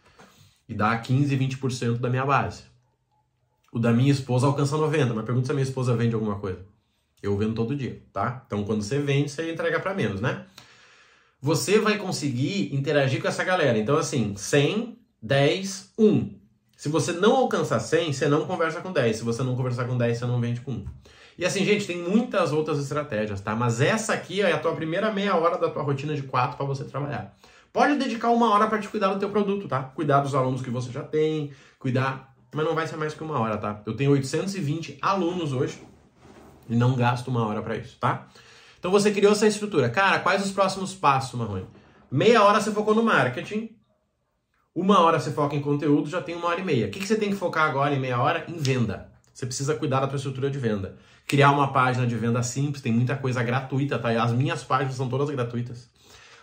E 0.68 0.75
dá 0.75 0.99
15, 0.99 1.37
20% 1.37 1.99
da 1.99 2.11
minha 2.11 2.26
base. 2.26 2.64
O 3.73 3.78
da 3.78 3.92
minha 3.92 4.11
esposa 4.11 4.47
alcança 4.47 4.76
90%. 4.76 5.14
Mas 5.14 5.25
pergunta 5.25 5.47
se 5.47 5.52
a 5.52 5.54
minha 5.54 5.64
esposa 5.64 5.97
vende 5.97 6.14
alguma 6.14 6.40
coisa. 6.40 6.58
Eu 7.23 7.37
vendo 7.37 7.54
todo 7.54 7.76
dia, 7.76 8.02
tá? 8.12 8.42
Então 8.47 8.64
quando 8.64 8.82
você 8.82 8.99
vende, 8.99 9.30
você 9.30 9.52
entrega 9.52 9.78
para 9.78 9.94
menos, 9.94 10.20
né? 10.20 10.44
Você 11.40 11.78
vai 11.78 11.99
conseguir 11.99 12.75
interagir 12.75 13.23
com 13.23 13.28
essa 13.28 13.44
galera. 13.44 13.78
Então, 13.78 13.97
assim, 13.97 14.35
100, 14.37 14.97
10, 15.22 15.92
1. 15.98 16.38
Se 16.76 16.88
você 16.88 17.12
não 17.12 17.34
alcançar 17.34 17.80
100, 17.80 18.12
você 18.12 18.28
não 18.28 18.46
conversa 18.46 18.80
com 18.80 18.92
10. 18.92 19.16
Se 19.16 19.25
você 19.25 19.42
não 19.42 19.56
conversar 19.56 19.84
com 19.84 19.96
10, 19.96 20.18
você 20.18 20.26
não 20.26 20.40
vende 20.40 20.60
com 20.60 20.72
1. 20.72 20.87
E 21.38 21.44
assim, 21.44 21.64
gente, 21.64 21.87
tem 21.87 21.98
muitas 22.02 22.52
outras 22.52 22.78
estratégias, 22.78 23.40
tá? 23.40 23.54
Mas 23.54 23.80
essa 23.80 24.12
aqui 24.12 24.40
é 24.40 24.52
a 24.52 24.58
tua 24.58 24.75
primeira 24.75 25.12
meia 25.12 25.37
hora 25.37 25.56
da 25.56 25.68
tua 25.70 25.82
rotina 25.82 26.14
de 26.14 26.22
4 26.22 26.56
para 26.56 26.66
você 26.66 26.84
trabalhar. 26.84 27.37
Pode 27.72 27.96
dedicar 27.96 28.30
uma 28.30 28.50
hora 28.50 28.66
para 28.66 28.78
te 28.78 28.88
cuidar 28.88 29.12
do 29.12 29.20
teu 29.20 29.30
produto, 29.30 29.68
tá? 29.68 29.82
Cuidar 29.82 30.20
dos 30.20 30.34
alunos 30.34 30.62
que 30.62 30.70
você 30.70 30.90
já 30.90 31.02
tem, 31.02 31.52
cuidar, 31.78 32.34
mas 32.52 32.64
não 32.64 32.75
vai 32.75 32.87
ser 32.87 32.96
mais 32.96 33.14
que 33.14 33.22
uma 33.22 33.38
hora, 33.38 33.56
tá? 33.56 33.80
Eu 33.87 33.94
tenho 33.94 34.10
820 34.10 34.98
alunos 35.00 35.52
hoje 35.52 35.80
e 36.68 36.75
não 36.75 36.96
gasto 36.96 37.28
uma 37.28 37.46
hora 37.46 37.62
para 37.62 37.76
isso, 37.76 37.96
tá? 38.00 38.26
Então 38.78 38.90
você 38.90 39.10
criou 39.10 39.32
essa 39.32 39.46
estrutura. 39.46 39.88
Cara, 39.90 40.18
quais 40.20 40.44
os 40.44 40.50
próximos 40.50 40.94
passos, 40.94 41.38
Marrone? 41.38 41.66
Meia 42.10 42.42
hora 42.42 42.60
você 42.60 42.72
focou 42.72 42.94
no 42.94 43.02
marketing, 43.02 43.70
uma 44.80 45.00
hora 45.00 45.18
você 45.18 45.32
foca 45.32 45.56
em 45.56 45.61
conteúdo, 45.61 46.08
já 46.08 46.23
tem 46.23 46.37
uma 46.37 46.47
hora 46.47 46.61
e 46.61 46.64
meia. 46.64 46.87
O 46.87 46.90
que, 46.90 47.04
você 47.04 47.16
tem 47.16 47.30
que 47.30 47.37
focar 47.37 47.68
agora 47.68 47.92
em 47.92 47.99
meia 47.99 48.20
hora? 48.20 48.44
Em 48.47 48.56
venda. 48.56 49.11
Você 49.35 49.44
precisa 49.44 49.75
cuidar 49.75 50.00
da 50.00 50.06
tua 50.06 50.16
estrutura 50.16 50.49
de 50.49 50.58
venda. 50.58 50.97
Criar 51.26 51.50
uma 51.50 51.73
página 51.73 52.06
de 52.06 52.14
venda 52.14 52.42
simples, 52.44 52.80
tem 52.80 52.92
muita 52.92 53.16
coisa 53.16 53.42
gratuita, 53.42 53.99
tá? 53.99 54.11
As 54.23 54.32
minhas 54.32 54.62
páginas 54.62 54.94
são 54.94 55.08
todas 55.08 55.28
gratuitas. 55.30 55.90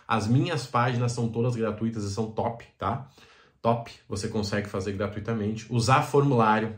As 0.06 0.28
minhas 0.28 0.66
páginas 0.66 1.12
são 1.12 1.28
todas 1.28 1.56
gratuitas 1.56 2.04
e 2.04 2.10
são 2.10 2.30
top, 2.30 2.64
tá? 2.78 3.08
Top, 3.62 3.90
você 4.06 4.28
consegue 4.28 4.68
fazer 4.68 4.92
gratuitamente. 4.92 5.66
Usar 5.70 6.02
formulário. 6.02 6.76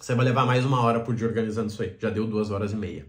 Você 0.00 0.14
vai 0.14 0.24
levar 0.24 0.46
mais 0.46 0.64
uma 0.64 0.80
hora 0.80 1.00
por 1.00 1.14
dia 1.14 1.28
organizando 1.28 1.68
isso 1.68 1.82
aí. 1.82 1.96
Já 2.00 2.08
deu 2.08 2.26
duas 2.26 2.50
horas 2.50 2.72
e 2.72 2.76
meia. 2.76 3.06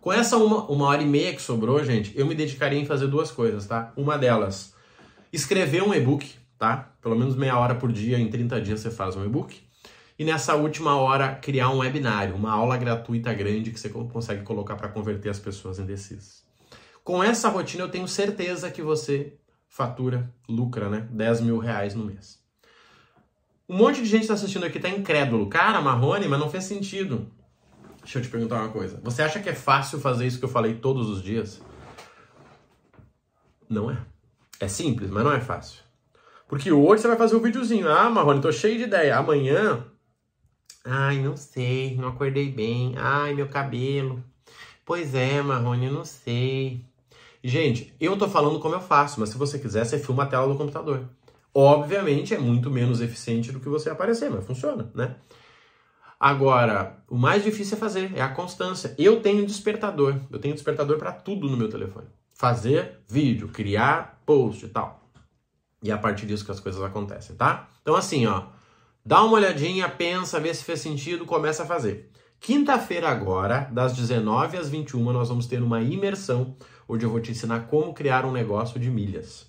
Com 0.00 0.12
essa 0.12 0.36
uma, 0.36 0.64
uma 0.70 0.86
hora 0.86 1.02
e 1.02 1.06
meia 1.06 1.34
que 1.34 1.42
sobrou, 1.42 1.82
gente, 1.82 2.16
eu 2.16 2.24
me 2.24 2.36
dedicaria 2.36 2.78
em 2.78 2.86
fazer 2.86 3.08
duas 3.08 3.32
coisas, 3.32 3.66
tá? 3.66 3.92
Uma 3.96 4.16
delas, 4.16 4.72
escrever 5.32 5.82
um 5.82 5.92
e-book, 5.92 6.32
tá? 6.58 6.92
Pelo 7.00 7.16
menos 7.16 7.36
meia 7.36 7.58
hora 7.58 7.74
por 7.74 7.92
dia, 7.92 8.18
em 8.18 8.28
30 8.28 8.60
dias 8.60 8.80
você 8.80 8.90
faz 8.90 9.16
um 9.16 9.24
e-book. 9.24 9.62
E 10.18 10.24
nessa 10.24 10.54
última 10.54 10.96
hora, 10.96 11.34
criar 11.34 11.70
um 11.70 11.78
webinário, 11.78 12.34
uma 12.34 12.50
aula 12.50 12.76
gratuita 12.76 13.34
grande 13.34 13.70
que 13.70 13.78
você 13.78 13.90
consegue 13.90 14.42
colocar 14.42 14.74
para 14.76 14.88
converter 14.88 15.28
as 15.28 15.38
pessoas 15.38 15.78
indecisas. 15.78 16.42
Com 17.04 17.22
essa 17.22 17.48
rotina, 17.48 17.84
eu 17.84 17.90
tenho 17.90 18.08
certeza 18.08 18.70
que 18.70 18.80
você 18.80 19.34
fatura, 19.68 20.32
lucra, 20.48 20.88
né? 20.88 21.06
10 21.10 21.42
mil 21.42 21.58
reais 21.58 21.94
no 21.94 22.04
mês. 22.04 22.40
Um 23.68 23.76
monte 23.76 24.00
de 24.00 24.06
gente 24.06 24.22
está 24.22 24.34
assistindo 24.34 24.64
aqui, 24.64 24.80
tá 24.80 24.88
incrédulo. 24.88 25.48
Cara, 25.48 25.82
Marrone, 25.82 26.28
mas 26.28 26.40
não 26.40 26.48
fez 26.48 26.64
sentido. 26.64 27.30
Deixa 28.00 28.18
eu 28.18 28.22
te 28.22 28.28
perguntar 28.28 28.60
uma 28.60 28.70
coisa. 28.70 29.00
Você 29.02 29.22
acha 29.22 29.40
que 29.40 29.48
é 29.48 29.54
fácil 29.54 30.00
fazer 30.00 30.26
isso 30.26 30.38
que 30.38 30.44
eu 30.44 30.48
falei 30.48 30.74
todos 30.76 31.10
os 31.10 31.22
dias? 31.22 31.60
Não 33.68 33.90
é. 33.90 33.98
É 34.60 34.68
simples, 34.68 35.10
mas 35.10 35.24
não 35.24 35.32
é 35.32 35.40
fácil. 35.40 35.85
Porque 36.48 36.70
hoje 36.70 37.02
você 37.02 37.08
vai 37.08 37.16
fazer 37.16 37.36
um 37.36 37.40
videozinho. 37.40 37.88
Ah, 37.88 38.08
Marrone, 38.08 38.40
tô 38.40 38.52
cheio 38.52 38.78
de 38.78 38.84
ideia. 38.84 39.16
Amanhã. 39.16 39.84
Ai, 40.84 41.18
não 41.18 41.36
sei, 41.36 41.96
não 41.96 42.08
acordei 42.08 42.50
bem. 42.50 42.94
Ai, 42.96 43.34
meu 43.34 43.48
cabelo. 43.48 44.22
Pois 44.84 45.14
é, 45.14 45.42
Marrone, 45.42 45.90
não 45.90 46.04
sei. 46.04 46.84
Gente, 47.42 47.94
eu 48.00 48.16
tô 48.16 48.28
falando 48.28 48.60
como 48.60 48.74
eu 48.74 48.80
faço, 48.80 49.18
mas 49.18 49.30
se 49.30 49.38
você 49.38 49.58
quiser, 49.58 49.84
você 49.84 49.98
filma 49.98 50.22
a 50.22 50.26
tela 50.26 50.46
do 50.46 50.56
computador. 50.56 51.08
Obviamente 51.52 52.34
é 52.34 52.38
muito 52.38 52.70
menos 52.70 53.00
eficiente 53.00 53.50
do 53.50 53.60
que 53.60 53.68
você 53.68 53.90
aparecer, 53.90 54.30
mas 54.30 54.44
funciona, 54.44 54.90
né? 54.94 55.16
Agora, 56.18 57.02
o 57.08 57.16
mais 57.16 57.42
difícil 57.42 57.76
é 57.76 57.80
fazer, 57.80 58.12
é 58.14 58.22
a 58.22 58.28
constância. 58.28 58.94
Eu 58.98 59.20
tenho 59.20 59.44
despertador, 59.44 60.20
eu 60.30 60.38
tenho 60.38 60.54
despertador 60.54 60.98
para 60.98 61.12
tudo 61.12 61.48
no 61.48 61.56
meu 61.56 61.68
telefone. 61.68 62.06
Fazer 62.32 63.00
vídeo, 63.08 63.48
criar 63.48 64.22
post 64.24 64.64
e 64.64 64.68
tal. 64.68 65.05
E 65.82 65.90
é 65.90 65.94
a 65.94 65.98
partir 65.98 66.26
disso 66.26 66.44
que 66.44 66.50
as 66.50 66.60
coisas 66.60 66.82
acontecem, 66.82 67.36
tá? 67.36 67.68
Então 67.82 67.94
assim, 67.94 68.26
ó, 68.26 68.44
dá 69.04 69.22
uma 69.22 69.34
olhadinha, 69.34 69.88
pensa, 69.88 70.40
vê 70.40 70.52
se 70.52 70.64
fez 70.64 70.80
sentido, 70.80 71.24
começa 71.24 71.62
a 71.62 71.66
fazer. 71.66 72.10
Quinta-feira 72.40 73.08
agora, 73.08 73.68
das 73.72 73.94
19 73.94 74.56
às 74.56 74.68
21, 74.68 75.12
nós 75.12 75.28
vamos 75.28 75.46
ter 75.46 75.62
uma 75.62 75.80
imersão 75.80 76.56
onde 76.88 77.04
eu 77.04 77.10
vou 77.10 77.20
te 77.20 77.30
ensinar 77.30 77.66
como 77.66 77.94
criar 77.94 78.24
um 78.24 78.32
negócio 78.32 78.78
de 78.78 78.90
milhas. 78.90 79.46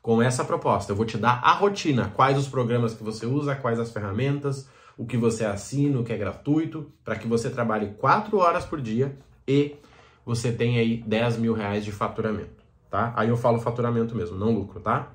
Com 0.00 0.22
essa 0.22 0.44
proposta, 0.44 0.92
eu 0.92 0.96
vou 0.96 1.04
te 1.04 1.18
dar 1.18 1.40
a 1.42 1.52
rotina, 1.52 2.12
quais 2.14 2.38
os 2.38 2.48
programas 2.48 2.94
que 2.94 3.02
você 3.02 3.26
usa, 3.26 3.56
quais 3.56 3.78
as 3.78 3.90
ferramentas, 3.90 4.68
o 4.96 5.04
que 5.04 5.16
você 5.16 5.44
assina, 5.44 5.98
o 5.98 6.04
que 6.04 6.12
é 6.12 6.16
gratuito, 6.16 6.90
para 7.04 7.16
que 7.16 7.26
você 7.26 7.50
trabalhe 7.50 7.94
4 7.98 8.36
horas 8.38 8.64
por 8.64 8.80
dia 8.80 9.18
e 9.46 9.76
você 10.24 10.50
tenha 10.52 10.80
aí 10.80 11.02
10 11.06 11.38
mil 11.38 11.52
reais 11.52 11.84
de 11.84 11.92
faturamento, 11.92 12.64
tá? 12.90 13.12
Aí 13.16 13.28
eu 13.28 13.36
falo 13.36 13.58
faturamento 13.58 14.14
mesmo, 14.14 14.36
não 14.36 14.52
lucro, 14.52 14.80
tá? 14.80 15.10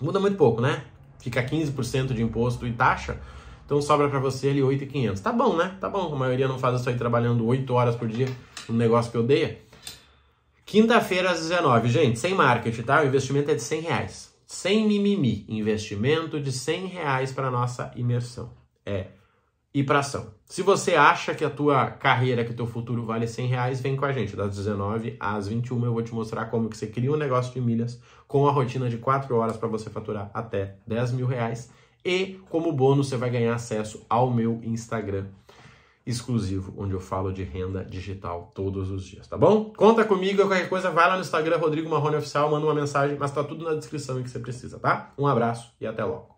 Muda 0.00 0.20
muito 0.20 0.36
pouco, 0.36 0.60
né? 0.60 0.84
Fica 1.18 1.42
15% 1.42 2.14
de 2.14 2.22
imposto 2.22 2.66
e 2.66 2.72
taxa, 2.72 3.20
então 3.64 3.82
sobra 3.82 4.08
para 4.08 4.18
você 4.18 4.48
ali 4.48 4.62
8,500. 4.62 5.20
Tá 5.20 5.32
bom, 5.32 5.56
né? 5.56 5.76
Tá 5.80 5.88
bom, 5.88 6.14
a 6.14 6.16
maioria 6.16 6.46
não 6.46 6.58
faz 6.58 6.80
isso 6.80 6.88
aí 6.88 6.96
trabalhando 6.96 7.44
8 7.46 7.72
horas 7.72 7.96
por 7.96 8.08
dia, 8.08 8.28
um 8.68 8.74
negócio 8.74 9.10
que 9.10 9.18
odeia. 9.18 9.58
Quinta-feira 10.64 11.30
às 11.30 11.40
19, 11.40 11.88
gente, 11.88 12.18
sem 12.18 12.34
marketing, 12.34 12.82
tá? 12.82 13.02
O 13.02 13.06
investimento 13.06 13.50
é 13.50 13.54
de 13.54 13.62
100 13.62 13.80
reais. 13.80 14.34
Sem 14.46 14.86
mimimi, 14.86 15.44
investimento 15.48 16.40
de 16.40 16.52
100 16.52 16.86
reais 16.86 17.32
para 17.32 17.50
nossa 17.50 17.90
imersão 17.96 18.50
é 18.88 19.08
ir 19.78 19.84
para 19.84 20.00
ação. 20.00 20.26
Se 20.44 20.62
você 20.62 20.94
acha 20.94 21.34
que 21.34 21.44
a 21.44 21.50
tua 21.50 21.86
carreira, 21.86 22.44
que 22.44 22.50
o 22.50 22.56
teu 22.56 22.66
futuro 22.66 23.04
vale 23.04 23.26
100 23.26 23.46
reais, 23.46 23.80
vem 23.80 23.96
com 23.96 24.04
a 24.04 24.12
gente. 24.12 24.34
Das 24.34 24.56
19 24.56 25.16
às 25.20 25.46
21 25.48 25.84
eu 25.84 25.92
vou 25.92 26.02
te 26.02 26.14
mostrar 26.14 26.46
como 26.46 26.68
que 26.68 26.76
você 26.76 26.86
cria 26.86 27.12
um 27.12 27.16
negócio 27.16 27.52
de 27.52 27.60
milhas 27.60 28.00
com 28.26 28.46
a 28.48 28.50
rotina 28.50 28.88
de 28.88 28.98
4 28.98 29.34
horas 29.36 29.56
para 29.56 29.68
você 29.68 29.90
faturar 29.90 30.30
até 30.34 30.76
10 30.86 31.12
mil 31.12 31.26
reais. 31.26 31.70
E 32.04 32.40
como 32.48 32.72
bônus 32.72 33.08
você 33.08 33.16
vai 33.16 33.30
ganhar 33.30 33.54
acesso 33.54 34.04
ao 34.08 34.30
meu 34.30 34.60
Instagram 34.64 35.26
exclusivo, 36.06 36.72
onde 36.78 36.94
eu 36.94 37.00
falo 37.00 37.30
de 37.30 37.42
renda 37.42 37.84
digital 37.84 38.50
todos 38.54 38.90
os 38.90 39.04
dias, 39.04 39.26
tá 39.26 39.36
bom? 39.36 39.74
Conta 39.76 40.06
comigo, 40.06 40.38
qualquer 40.38 40.66
coisa, 40.66 40.90
vai 40.90 41.06
lá 41.06 41.16
no 41.16 41.20
Instagram, 41.20 41.58
Rodrigo 41.58 41.90
Marrone 41.90 42.16
Oficial, 42.16 42.50
manda 42.50 42.64
uma 42.64 42.74
mensagem, 42.74 43.18
mas 43.20 43.30
tá 43.30 43.44
tudo 43.44 43.62
na 43.62 43.74
descrição 43.74 44.18
em 44.18 44.22
que 44.22 44.30
você 44.30 44.38
precisa, 44.38 44.78
tá? 44.78 45.12
Um 45.18 45.26
abraço 45.26 45.70
e 45.78 45.86
até 45.86 46.02
logo. 46.02 46.37